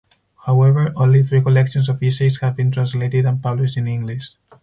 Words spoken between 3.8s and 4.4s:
English.